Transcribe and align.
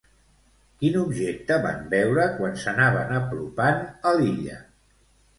Quin 0.83 0.95
objecte 1.01 1.57
van 1.65 1.83
veure 1.91 2.25
quan 2.37 2.57
s'anaven 2.63 3.11
apropant 3.19 3.83
a 4.13 4.15
l'illa? 4.21 4.57